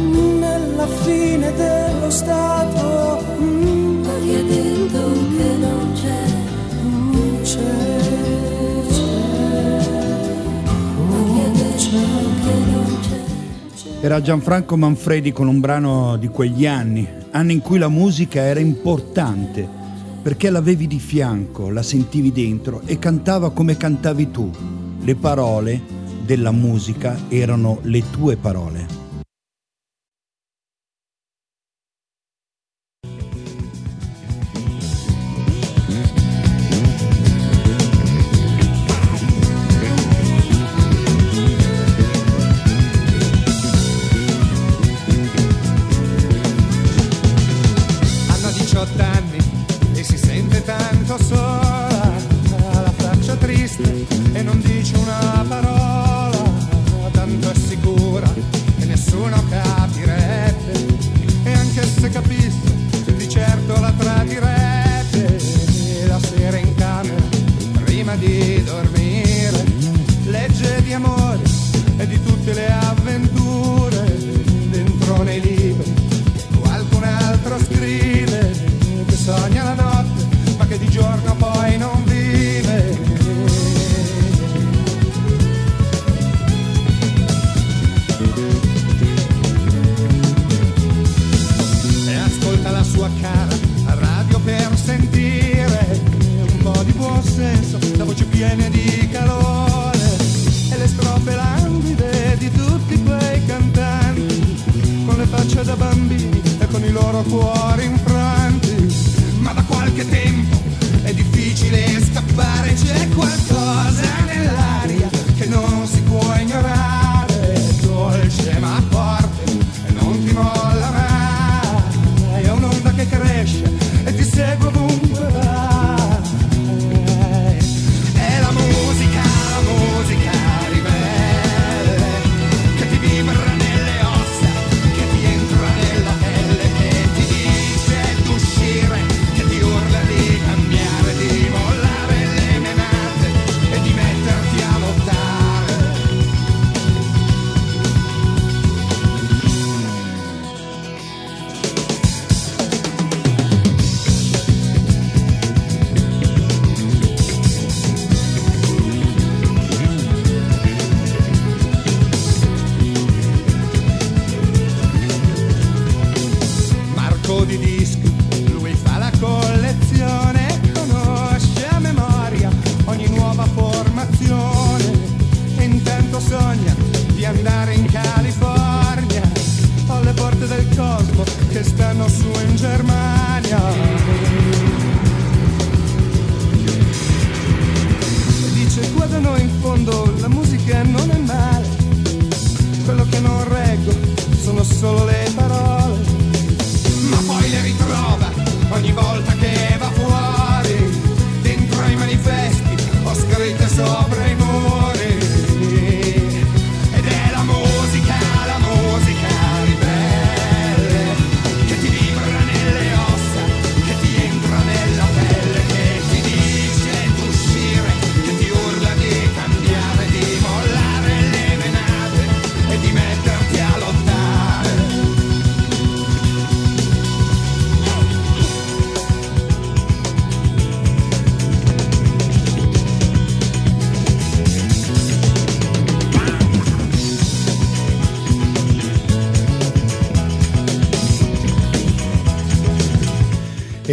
Nella 0.00 0.86
fine 0.88 1.52
dello 1.54 2.10
stato. 2.10 3.22
Ma 3.38 4.10
chi 4.20 4.34
ha 4.34 4.42
detto 4.42 4.98
che 5.36 5.56
non 5.60 5.92
c'è? 5.94 6.24
Non 6.82 7.40
c'è? 7.42 8.00
Era 14.00 14.20
Gianfranco 14.20 14.76
Manfredi 14.76 15.30
con 15.30 15.46
un 15.46 15.60
brano 15.60 16.16
di 16.16 16.26
quegli 16.26 16.66
anni, 16.66 17.08
anni 17.30 17.52
in 17.52 17.60
cui 17.60 17.78
la 17.78 17.88
musica 17.88 18.40
era 18.40 18.58
importante, 18.58 19.68
perché 20.22 20.50
l'avevi 20.50 20.86
di 20.86 21.00
fianco, 21.00 21.68
la 21.68 21.82
sentivi 21.82 22.30
dentro 22.30 22.82
e 22.84 22.98
cantava 22.98 23.50
come 23.50 23.76
cantavi 23.76 24.30
tu. 24.30 24.50
Le 25.00 25.14
parole 25.16 25.80
della 26.24 26.52
musica 26.52 27.18
erano 27.28 27.80
le 27.82 28.04
tue 28.10 28.36
parole. 28.36 29.01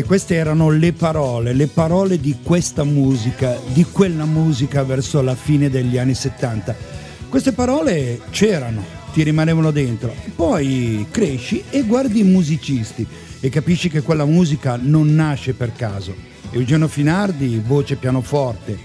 Queste 0.10 0.34
erano 0.34 0.72
le 0.72 0.92
parole, 0.92 1.54
le 1.54 1.68
parole 1.68 2.20
di 2.20 2.38
questa 2.42 2.84
musica, 2.84 3.56
di 3.72 3.84
quella 3.84 4.26
musica 4.26 4.84
verso 4.84 5.22
la 5.22 5.36
fine 5.36 5.70
degli 5.70 6.00
anni 6.00 6.16
70. 6.16 6.76
Queste 7.30 7.52
parole 7.52 8.20
c'erano, 8.32 8.84
ti 9.14 9.22
rimanevano 9.22 9.70
dentro. 9.70 10.12
Poi 10.36 11.06
cresci 11.12 11.64
e 11.70 11.84
guardi 11.84 12.22
i 12.22 12.24
musicisti 12.24 13.06
e 13.40 13.50
capisci 13.50 13.88
che 13.88 14.02
quella 14.02 14.26
musica 14.26 14.80
non 14.82 15.14
nasce 15.14 15.54
per 15.54 15.74
caso. 15.74 16.16
Eugenio 16.50 16.88
Finardi, 16.88 17.62
voce 17.64 17.96
pianoforte, 17.96 18.80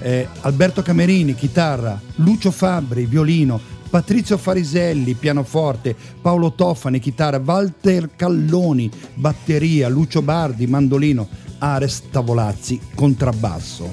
eh, 0.00 0.26
Alberto 0.40 0.82
Camerini, 0.82 1.36
chitarra, 1.36 2.00
Lucio 2.16 2.50
Fabbri, 2.50 3.06
violino, 3.06 3.60
Patrizio 3.94 4.36
Fariselli, 4.38 5.14
pianoforte, 5.14 5.94
Paolo 6.20 6.54
Toffani, 6.54 6.98
chitarra, 6.98 7.38
Walter 7.38 8.10
Calloni, 8.16 8.90
batteria, 9.14 9.88
Lucio 9.88 10.20
Bardi, 10.20 10.66
mandolino, 10.66 11.28
Ares 11.58 12.02
Tavolazzi, 12.10 12.80
contrabbasso. 12.92 13.92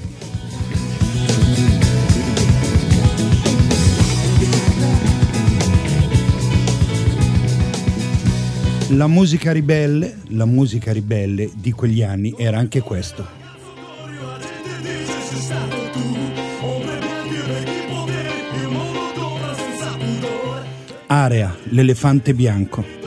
La 8.88 9.06
musica 9.06 9.52
ribelle, 9.52 10.18
la 10.30 10.46
musica 10.46 10.92
ribelle 10.92 11.48
di 11.54 11.70
quegli 11.70 12.02
anni 12.02 12.34
era 12.36 12.58
anche 12.58 12.80
questo. 12.80 13.41
Area, 21.14 21.54
l'elefante 21.64 22.32
bianco. 22.32 23.01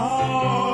Radicalità. 0.00 0.69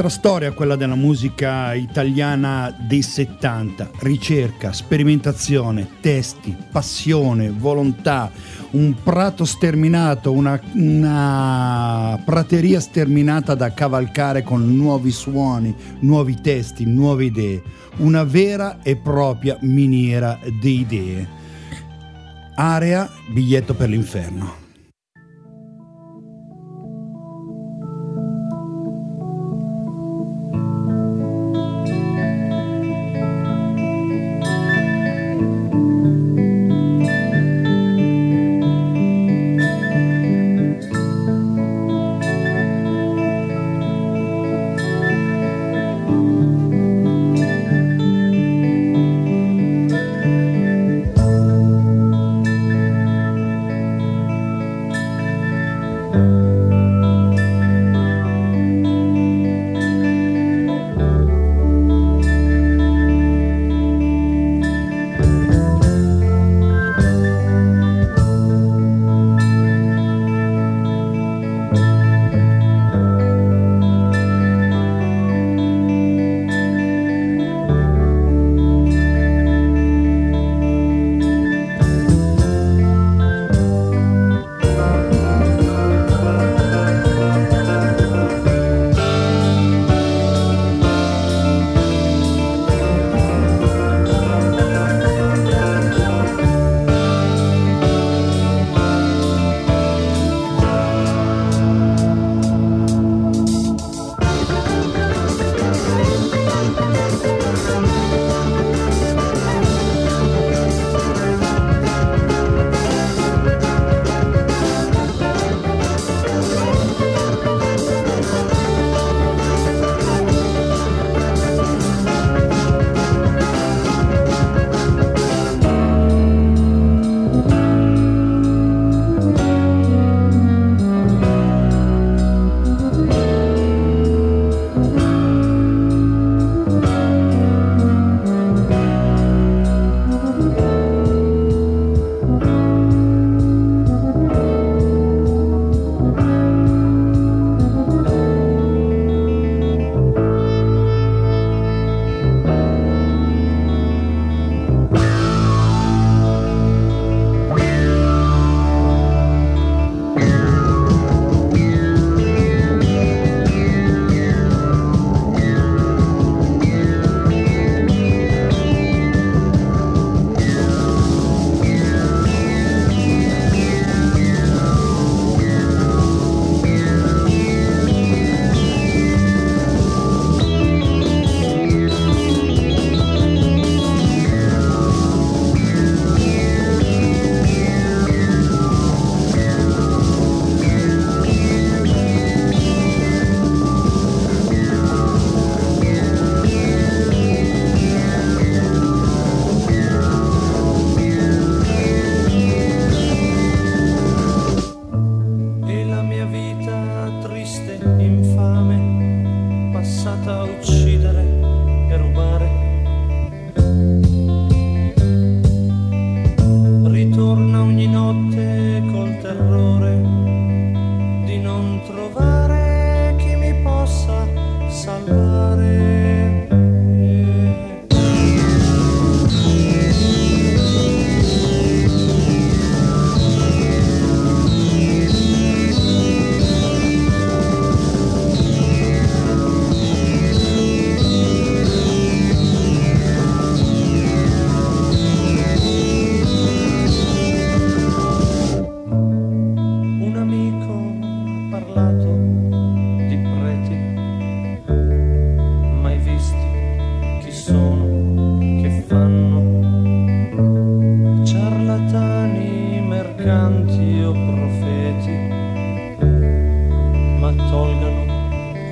Altra 0.00 0.18
storia, 0.18 0.52
quella 0.52 0.76
della 0.76 0.94
musica 0.94 1.74
italiana 1.74 2.74
dei 2.88 3.02
70. 3.02 3.90
Ricerca, 3.98 4.72
sperimentazione, 4.72 5.86
testi, 6.00 6.56
passione, 6.72 7.50
volontà, 7.50 8.30
un 8.70 8.94
prato 9.02 9.44
sterminato, 9.44 10.32
una, 10.32 10.58
una 10.72 12.18
prateria 12.24 12.80
sterminata 12.80 13.54
da 13.54 13.74
cavalcare 13.74 14.42
con 14.42 14.74
nuovi 14.74 15.10
suoni, 15.10 15.76
nuovi 15.98 16.40
testi, 16.40 16.86
nuove 16.86 17.26
idee. 17.26 17.62
Una 17.96 18.24
vera 18.24 18.78
e 18.82 18.96
propria 18.96 19.58
miniera 19.60 20.38
di 20.62 20.80
idee. 20.80 21.28
Area, 22.54 23.06
biglietto 23.28 23.74
per 23.74 23.90
l'inferno. 23.90 24.59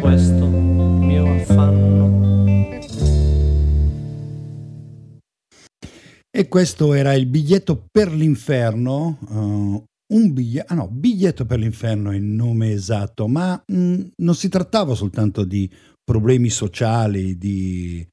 questo 0.01 0.47
mio 0.47 1.27
affanno. 1.35 1.97
E 6.31 6.49
questo 6.49 6.93
era 6.95 7.15
il 7.15 7.27
biglietto 7.27 7.87
per 7.91 8.13
l'inferno, 8.13 9.19
uh, 9.29 9.85
un 10.15 10.33
biglietto, 10.33 10.73
ah 10.73 10.77
no, 10.77 10.89
biglietto 10.89 11.45
per 11.45 11.59
l'inferno 11.59 12.11
è 12.11 12.17
il 12.17 12.23
nome 12.23 12.71
esatto, 12.71 13.27
ma 13.27 13.61
mh, 13.67 14.01
non 14.17 14.35
si 14.35 14.49
trattava 14.49 14.95
soltanto 14.95 15.45
di 15.45 15.69
problemi 16.05 16.49
sociali, 16.49 17.37
di, 17.37 18.07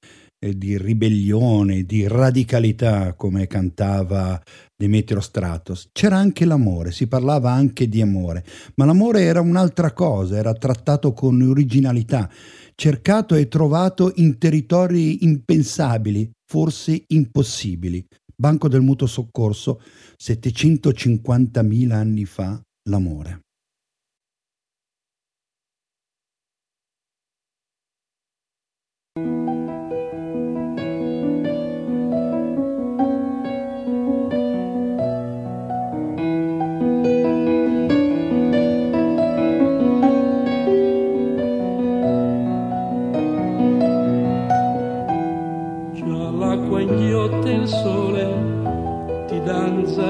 eh, 0.43 0.57
di 0.57 0.77
ribellione, 0.77 1.83
di 1.83 2.07
radicalità, 2.07 3.13
come 3.13 3.47
cantava 3.47 4.41
Demetrio 4.77 5.21
Stratos. 5.21 5.89
C'era 5.91 6.17
anche 6.17 6.43
l'amore, 6.45 6.91
si 6.91 7.07
parlava 7.07 7.51
anche 7.51 7.87
di 7.87 8.01
amore, 8.01 8.45
ma 8.75 8.85
l'amore 8.85 9.21
era 9.21 9.39
un'altra 9.39 9.93
cosa, 9.93 10.35
era 10.35 10.53
trattato 10.53 11.13
con 11.13 11.41
originalità, 11.41 12.29
cercato 12.75 13.35
e 13.35 13.47
trovato 13.47 14.11
in 14.15 14.37
territori 14.37 15.23
impensabili, 15.23 16.29
forse 16.45 17.05
impossibili. 17.07 18.05
Banco 18.35 18.67
del 18.67 18.81
Mutuo 18.81 19.07
Soccorso, 19.07 19.79
750.000 20.21 21.91
anni 21.91 22.25
fa, 22.25 22.61
l'amore. 22.89 23.44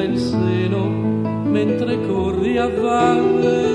Il 0.06 0.20
seno 0.20 0.88
mentre 0.88 2.00
corri 2.06 2.58
a 2.58 2.68
valle. 2.68 3.75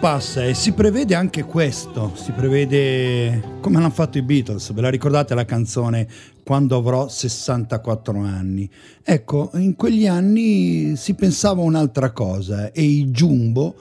Passa 0.00 0.46
e 0.46 0.54
si 0.54 0.72
prevede 0.72 1.14
anche 1.14 1.44
questo, 1.44 2.12
si 2.14 2.32
prevede 2.32 3.58
come 3.60 3.76
hanno 3.76 3.90
fatto 3.90 4.16
i 4.16 4.22
Beatles, 4.22 4.72
ve 4.72 4.80
la 4.80 4.88
ricordate 4.88 5.34
la 5.34 5.44
canzone 5.44 6.08
Quando 6.42 6.78
avrò 6.78 7.06
64 7.06 8.18
anni? 8.20 8.68
Ecco, 9.04 9.50
in 9.54 9.76
quegli 9.76 10.06
anni 10.06 10.96
si 10.96 11.14
pensava 11.14 11.60
un'altra 11.60 12.12
cosa 12.12 12.72
e 12.72 12.82
i 12.82 13.10
Jumbo 13.10 13.76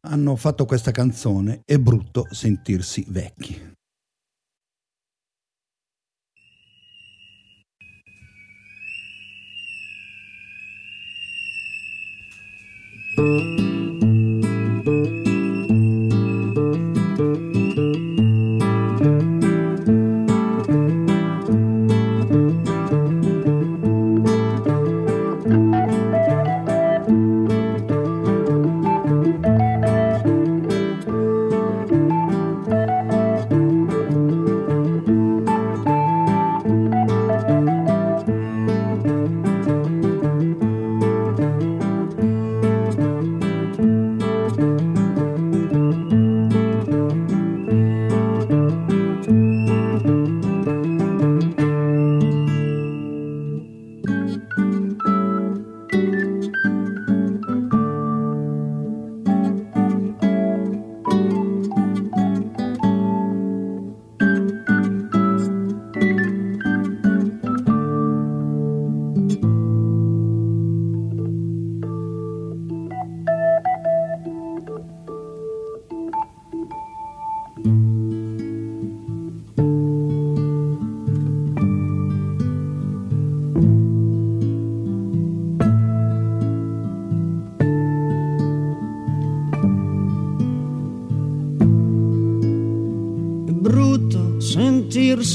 hanno 0.00 0.34
fatto 0.34 0.64
questa 0.66 0.90
canzone, 0.90 1.62
è 1.64 1.78
brutto 1.78 2.26
sentirsi 2.30 3.06
vecchi. 3.08 3.70
È 13.14 13.71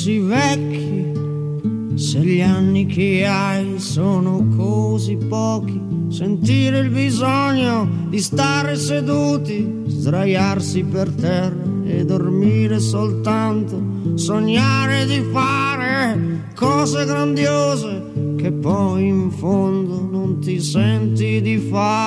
sentirsi 0.07 0.19
vecchi 0.19 1.97
se 1.97 2.19
gli 2.19 2.39
anni 2.39 2.85
che 2.85 3.25
hai 3.25 3.79
sono 3.79 4.47
così 4.55 5.17
pochi. 5.17 5.81
Sentire 6.09 6.79
il 6.79 6.89
bisogno 6.89 8.07
di 8.07 8.19
stare 8.19 8.77
seduti, 8.77 9.83
sdraiarsi 9.85 10.83
per 10.85 11.09
terra 11.09 11.61
e 11.83 12.05
dormire 12.05 12.79
soltanto. 12.79 14.15
Sognare 14.15 15.05
di 15.05 15.21
fare 15.31 16.45
cose 16.55 17.03
grandiose 17.05 18.35
che 18.37 18.51
poi 18.51 19.07
in 19.07 19.31
fondo 19.31 20.07
non 20.09 20.39
ti 20.39 20.61
senti 20.61 21.41
di 21.41 21.57
fare. 21.57 22.06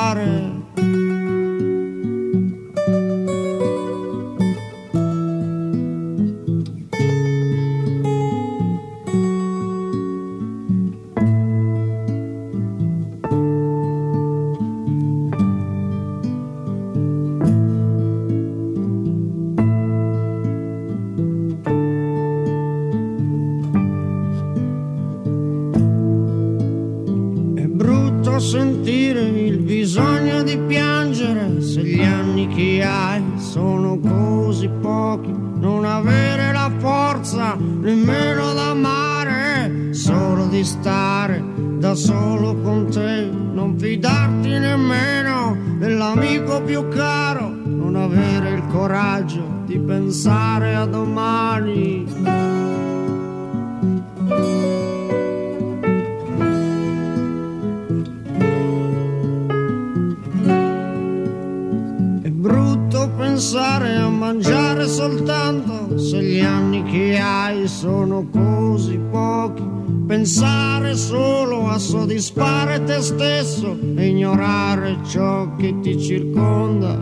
Anni 66.60 66.82
che 66.82 67.18
hai 67.18 67.66
sono 67.66 68.28
così 68.30 68.98
pochi. 69.10 69.66
Pensare 70.06 70.94
solo 70.94 71.68
a 71.68 71.78
soddisfare 71.78 72.82
te 72.84 73.00
stesso 73.00 73.76
e 73.96 74.06
ignorare 74.08 74.98
ciò 75.06 75.56
che 75.56 75.80
ti 75.80 75.98
circonda. 75.98 76.98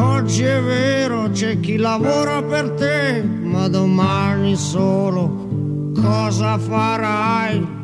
Oggi 0.00 0.42
è 0.42 0.60
vero, 0.62 1.30
c'è 1.30 1.60
chi 1.60 1.76
lavora 1.76 2.42
per 2.42 2.70
te, 2.70 3.22
ma 3.22 3.68
domani 3.68 4.56
solo 4.56 5.92
cosa 5.94 6.58
farai? 6.58 7.75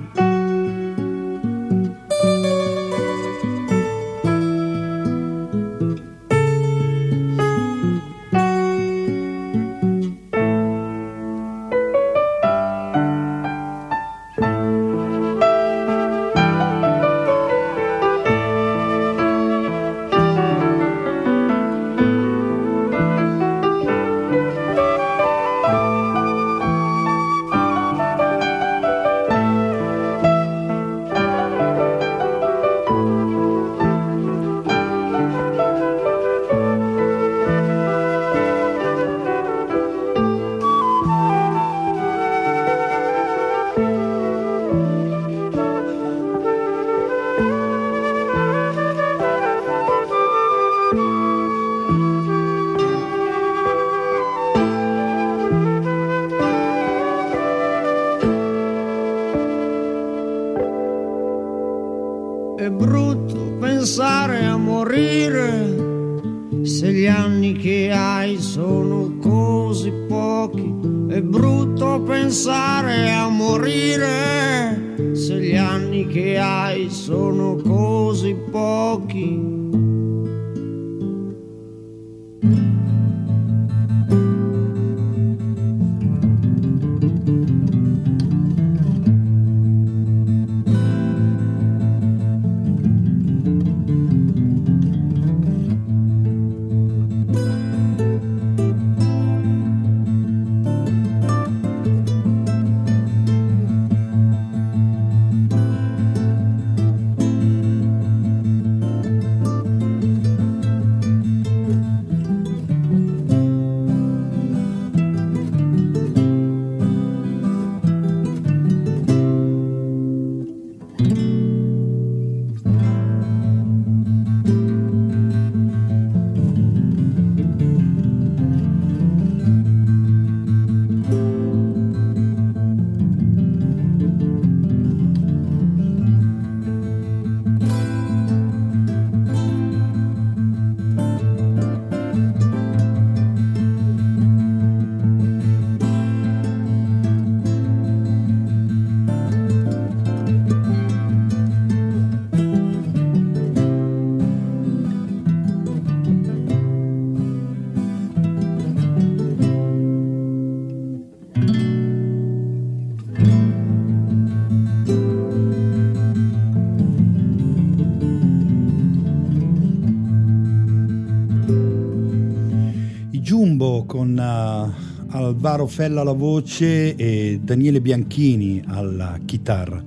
Con 174.03 174.19
uh, 174.19 175.15
Alvaro 175.15 175.69
Fella 175.69 176.01
alla 176.01 176.13
voce 176.13 176.97
e 176.97 177.39
Daniele 177.41 177.81
Bianchini 177.81 178.61
alla 178.67 179.17
chitarra. 179.25 179.81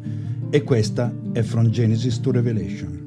E 0.49 0.63
questa 0.63 1.13
è 1.34 1.41
From 1.41 1.70
Genesis 1.70 2.22
to 2.22 2.32
Revelation. 2.32 3.05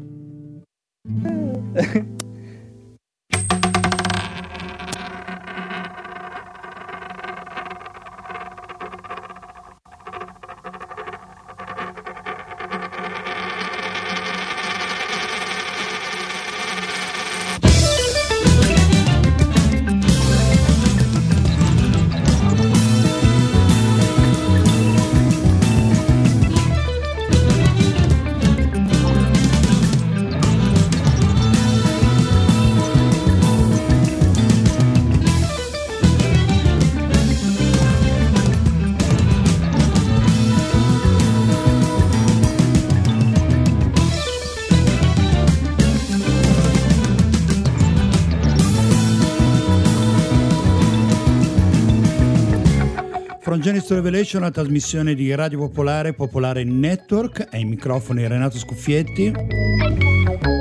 Genesis 53.61 53.91
Revelation, 53.91 54.43
una 54.43 54.51
trasmissione 54.51 55.15
di 55.15 55.35
Radio 55.35 55.59
Popolare, 55.59 56.13
Popolare 56.13 56.65
Network, 56.65 57.49
ai 57.51 57.65
microfoni 57.65 58.27
Renato 58.27 58.57
Scuffietti. 58.57 59.33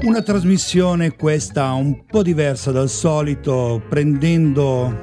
Una 0.04 0.22
trasmissione 0.22 1.16
questa 1.16 1.72
un 1.74 2.06
po' 2.06 2.24
diversa 2.24 2.72
dal 2.72 2.89
solito, 2.89 3.84
prendendo 3.88 5.02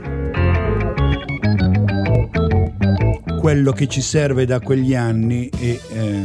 quello 3.39 3.73
che 3.73 3.87
ci 3.87 4.01
serve 4.01 4.45
da 4.45 4.61
quegli 4.61 4.95
anni 4.95 5.49
e 5.49 5.81
eh, 5.93 6.25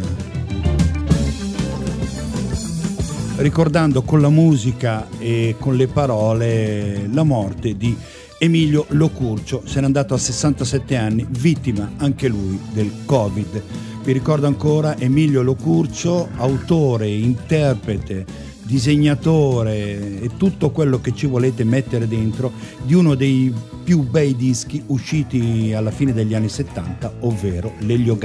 ricordando 3.38 4.02
con 4.02 4.22
la 4.22 4.30
musica 4.30 5.08
e 5.20 5.56
con 5.60 5.76
le 5.76 5.88
parole 5.88 7.08
la 7.12 7.24
morte 7.24 7.76
di 7.76 7.96
Emilio 8.42 8.86
Locurcio, 8.92 9.64
se 9.66 9.82
n'è 9.82 9.86
andato 9.86 10.14
a 10.14 10.18
67 10.18 10.96
anni, 10.96 11.28
vittima 11.30 11.92
anche 11.98 12.30
lui 12.30 12.58
del 12.72 12.90
Covid. 13.04 13.62
Vi 14.02 14.14
ricordo 14.14 14.48
ancora 14.48 14.98
Emilio 14.98 15.42
Locurcio, 15.42 16.30
autore, 16.38 17.10
interprete, 17.10 18.26
disegnatore 18.64 20.22
e 20.22 20.30
tutto 20.38 20.72
quello 20.72 21.02
che 21.02 21.14
ci 21.14 21.28
volete 21.28 21.66
mettere 21.66 22.08
dentro 22.08 22.54
di 22.86 22.94
uno 22.94 23.14
dei 23.16 23.54
più 23.84 24.04
bei 24.04 24.34
dischi 24.38 24.82
usciti 24.86 25.74
alla 25.76 25.92
fine 25.92 26.14
degli 26.14 26.34
anni 26.34 26.48
70, 26.48 27.16
ovvero 27.20 27.74
l'Elio 27.80 28.16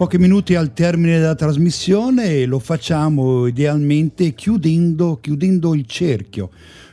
pochi 0.00 0.16
minuti 0.16 0.54
al 0.54 0.72
termine 0.72 1.18
della 1.18 1.34
trasmissione 1.34 2.36
e 2.36 2.46
lo 2.46 2.58
facciamo 2.58 3.46
idealmente 3.46 4.32
chiudendo, 4.32 5.18
chiudendo 5.20 5.74
il 5.74 5.84
cerchio. 5.84 6.48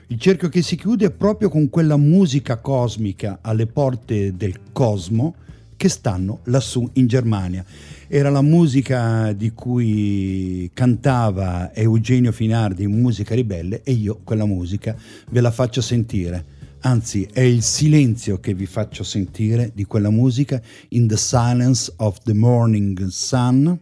Il 0.07 0.19
cerchio 0.19 0.49
che 0.49 0.61
si 0.61 0.75
chiude 0.75 1.09
proprio 1.11 1.47
con 1.47 1.69
quella 1.69 1.95
musica 1.95 2.57
cosmica 2.57 3.39
alle 3.39 3.65
porte 3.65 4.35
del 4.35 4.59
cosmo 4.73 5.35
che 5.77 5.87
stanno 5.87 6.39
lassù 6.47 6.85
in 6.95 7.07
Germania. 7.07 7.63
Era 8.09 8.29
la 8.29 8.41
musica 8.41 9.31
di 9.31 9.53
cui 9.53 10.69
cantava 10.73 11.73
Eugenio 11.73 12.33
Finardi, 12.33 12.87
Musica 12.87 13.33
Ribelle, 13.33 13.83
e 13.83 13.93
io 13.93 14.19
quella 14.21 14.45
musica 14.45 14.93
ve 15.29 15.39
la 15.39 15.51
faccio 15.51 15.79
sentire 15.79 16.56
anzi 16.81 17.23
è 17.23 17.41
il 17.41 17.63
silenzio 17.63 18.39
che 18.39 18.53
vi 18.53 18.65
faccio 18.65 19.03
sentire 19.03 19.71
di 19.73 19.85
quella 19.85 20.09
musica 20.09 20.61
in 20.89 21.07
the 21.07 21.17
silence 21.17 21.93
of 21.97 22.19
the 22.23 22.33
morning 22.33 23.07
sun. 23.07 23.79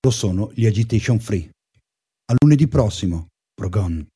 Lo 0.00 0.10
sono 0.10 0.50
gli 0.54 0.66
agitation 0.66 1.18
free. 1.18 1.50
A 2.30 2.34
lunedì 2.40 2.68
prossimo, 2.68 3.28
Progon. 3.54 4.06